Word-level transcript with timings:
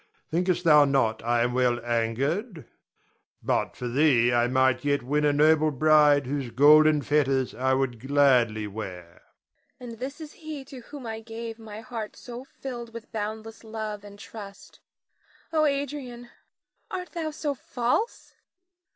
Thinkest 0.31 0.63
thou 0.63 0.83
not 0.83 1.23
I 1.23 1.43
am 1.43 1.53
well 1.53 1.79
angered? 1.85 2.65
But 3.43 3.75
for 3.75 3.87
thee 3.87 4.33
I 4.33 4.47
might 4.47 4.83
yet 4.83 5.03
win 5.03 5.23
a 5.23 5.31
noble 5.31 5.69
bride 5.69 6.25
whose 6.25 6.49
golden 6.49 7.03
fetters 7.03 7.53
I 7.53 7.75
would 7.75 7.99
gladly 7.99 8.65
wear. 8.65 9.21
Nina. 9.79 9.91
And 9.91 9.99
this 9.99 10.19
is 10.19 10.33
he 10.33 10.65
to 10.65 10.79
whom 10.79 11.05
I 11.05 11.19
gave 11.21 11.59
my 11.59 11.81
heart 11.81 12.15
so 12.15 12.43
filled 12.43 12.95
with 12.95 13.11
boundless 13.11 13.63
love 13.63 14.03
and 14.03 14.17
trust. 14.17 14.79
Oh, 15.53 15.65
Adrian, 15.65 16.29
art 16.89 17.11
thou 17.11 17.29
so 17.29 17.53
false? 17.53 18.33